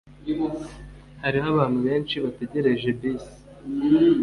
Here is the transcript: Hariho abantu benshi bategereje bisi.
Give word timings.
Hariho 1.23 1.47
abantu 1.53 1.79
benshi 1.87 2.15
bategereje 2.23 2.87
bisi. 2.99 3.31